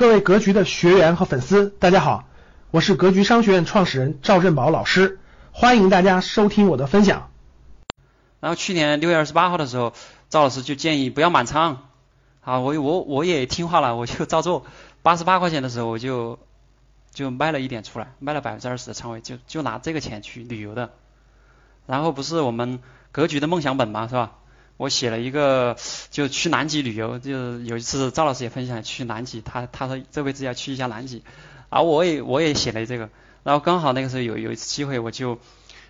[0.00, 2.24] 各位格局的学员和粉丝，大家好，
[2.70, 5.20] 我是格局商学院创始人赵振宝老师，
[5.52, 7.28] 欢迎大家收听我的分享。
[8.40, 9.92] 然后去年六月二十八号的时候，
[10.30, 11.82] 赵老师就建议不要满仓，
[12.40, 14.64] 啊，我我我也听话了，我就照做。
[15.02, 16.38] 八十八块钱的时候，我就
[17.12, 20.92] 就卖了一点出来，卖了百分之二十的仓位，就就拿这个钱去旅游的。
[21.86, 22.80] 然后不是我们
[23.12, 24.32] 格局的梦想本嘛，是吧？
[24.80, 25.76] 我写了一个，
[26.10, 31.22] 就去南极旅游，就有一次赵老师也分享去南极，他他说这辈子要去一下南极，
[31.68, 33.10] 啊，我也我也写了这个，
[33.42, 35.38] 然后刚好那个时候有有一次机会，我就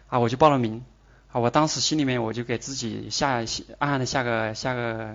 [0.08, 0.82] 啊我就报了名，
[1.30, 3.44] 啊我当时心里面我就给自己下
[3.78, 5.14] 暗暗的下个下个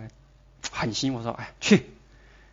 [0.71, 1.85] 狠心，我说哎去，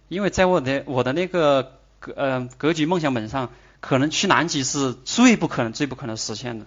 [0.09, 6.67] 因为在我的我的那个格呃格局梦想本上，可能去南极是最不可能最不可能实现的。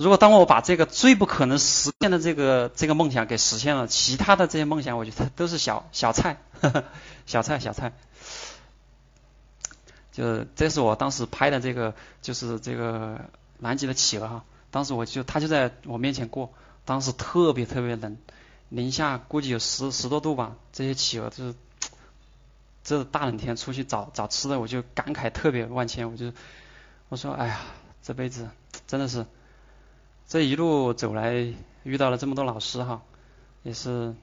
[0.00, 6.38] 如果当我把这个最不可能实现的这个这个梦想给实现了，其他的这些梦想，我觉得都是小 小菜，
[7.26, 7.92] 小菜小菜。
[10.10, 13.26] 就这是我当时拍的这个，就是这个
[13.58, 14.44] 南极的企鹅哈。
[14.70, 16.50] 当时我就它就在我面前过，
[16.86, 18.16] 当时特别特别冷，
[18.70, 20.56] 零下估计有十十多度吧。
[20.72, 21.54] 这些企鹅就是，
[22.84, 26.10] 这大冷天出去找找吃的，我就感慨特别万千。
[26.10, 26.32] 我就
[27.10, 27.60] 我说哎呀，
[28.02, 28.48] 这辈子
[28.86, 29.26] 真的是。
[30.30, 33.02] 这一路走来，遇到了这么多老师哈，
[33.64, 34.14] 也是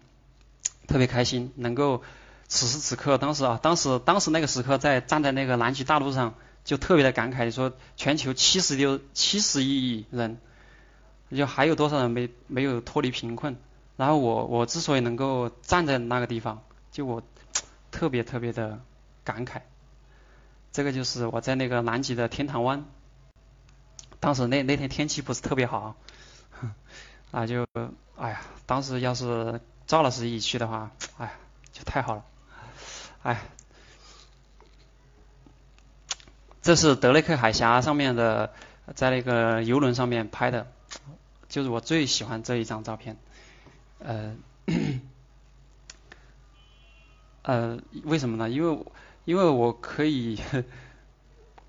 [0.87, 1.51] 特别开心。
[1.57, 2.01] 能够
[2.47, 10.37] 此时此刻，当时啊，当时当时那个时刻，在站在那个南极大陆上，就特别的感慨，说全球七十六七十亿人，
[11.29, 13.57] 就还有多少人没没有脱离贫困？
[13.97, 17.21] 然后我我之所以能够站在那个地方，就我
[17.91, 18.79] 特别特别的
[19.25, 19.59] 感慨。
[20.71, 22.85] 这个就是我在那个南极的天堂湾。
[24.19, 25.95] 当时那那天天气不是特别好，
[27.31, 27.67] 那 就
[28.17, 31.35] 哎呀，当时要是赵老师一起去的话，哎，
[31.71, 32.25] 就太好了，
[33.21, 33.41] 哎，
[36.63, 38.51] 这是德雷克海峡上面的，
[38.95, 40.65] 在那个游轮上面拍的，
[41.47, 43.17] 就是我最喜欢这一张照片，
[43.99, 44.35] 呃，
[47.43, 48.49] 呃，为什么呢？
[48.49, 48.85] 因为
[49.25, 50.41] 因为我可以。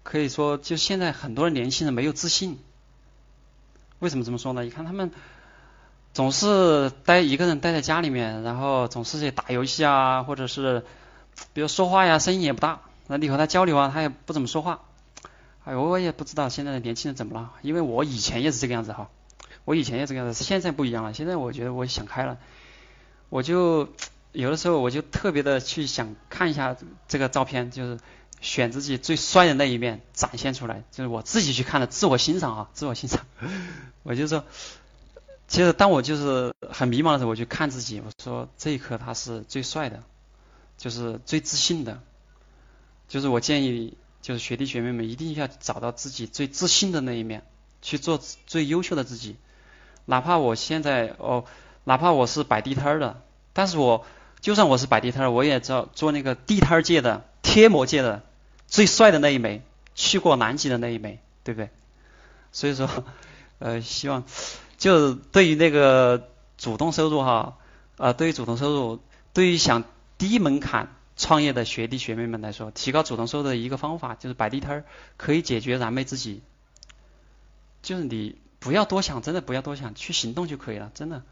[0.08, 2.58] 可以说，就现在很多人年轻人没有自信。
[3.98, 4.62] 为什么这么说呢？
[4.62, 5.10] 你看他们
[6.14, 10.82] 总是待一个人待在家里面，然后总是在打游戏啊，或者是
[11.52, 12.80] 比如说话呀，声音也不大。
[13.06, 14.80] 那你和他交流啊，他也不怎么说话。
[15.64, 19.10] 哎，我也不知道现在的年轻人怎么了，因为我以前也是这个样子哈，
[19.66, 21.12] 我以前也这个样子，现在不一样了。
[21.12, 22.38] 现在我觉得我想开了，
[23.28, 23.90] 我就
[24.32, 27.98] 有的时候我就特别的去想看一下这个照片，就是。
[28.40, 33.26] 选自己最帅的那一面展现出来，就是我自己去看的，自我欣赏啊，自我欣赏。
[34.04, 34.44] 我就说，
[35.48, 40.02] 其实当我就是很迷茫的时候，我去看自己，我说这一刻他是最帅的，
[40.76, 42.00] 就是最自信的。
[43.08, 47.42] 就是我建议，就是学弟学妹们一定要找到自己最自信的那一面，
[47.82, 49.36] 去做最优秀的自己。
[50.04, 51.44] 哪怕我现在哦，
[51.84, 53.22] 哪怕我是摆地摊的，
[53.52, 54.04] 但是我
[54.40, 58.22] 就算我是摆地摊，我也知道做那个地摊界的贴膜界的。
[58.68, 59.62] 最帅的那一枚，
[59.96, 61.70] 去过南极的那一枚，对不对？
[62.52, 62.88] 所以说，
[63.58, 64.24] 呃，希望
[64.76, 67.56] 就对于那个主动收入哈，
[67.96, 69.00] 啊，对于主动收入，
[69.32, 69.84] 对于想
[70.18, 74.84] 低门槛创业的学弟学妹们来说，提高主动收入的一个方法就是摆地摊儿，
[75.16, 76.42] 可以解决燃眉之急。
[77.82, 81.22] 就是你不要多想，真的不要多想，去行动就可以了，真的。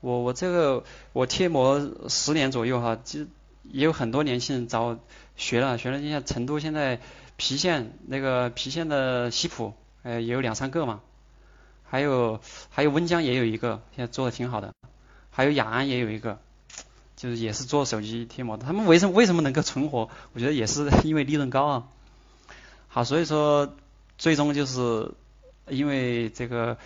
[0.00, 3.26] 我我这个我贴膜十年左右哈，就
[3.72, 4.98] 也有很多年轻人找我。
[5.36, 7.00] 学了学了，你像成都现在
[7.38, 9.72] 郫县那个郫县的西普，
[10.02, 11.00] 呃，也有两三个嘛，
[11.82, 14.74] 还有还有温江也有一个，现在做的挺好的，
[15.30, 16.38] 还有雅安也有一个，
[17.16, 18.66] 就是也是做手机贴膜的。
[18.66, 20.10] 他们为什么为什么能够存活？
[20.34, 21.88] 我觉得也是因为利润高啊。
[22.88, 23.74] 好，所以说
[24.18, 25.10] 最终就是
[25.68, 26.76] 因为这个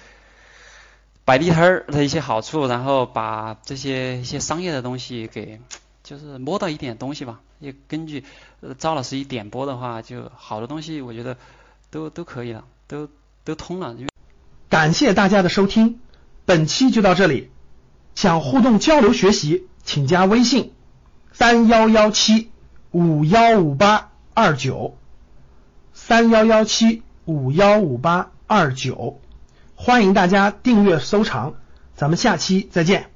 [1.25, 5.61] 摆地摊儿的一些好处，然后把这些一些商业的东西给。
[6.05, 8.23] 就是摸到一点东西吧，也根据
[8.61, 11.37] 呃赵老师一点播的话，就好的东西，我觉得
[11.91, 13.09] 都都可以了，都
[13.43, 13.97] 都通了。
[14.69, 15.99] 感谢大家的收听，
[16.45, 17.51] 本期就到这里。
[18.15, 20.73] 想互动交流学习，请加微信
[21.33, 22.51] 三幺幺七
[22.91, 24.97] 五幺五八二九
[25.95, 29.21] 三幺幺七五幺五八二九，
[29.75, 31.55] 欢迎大家订阅收藏，
[31.97, 33.14] 咱们下期再见。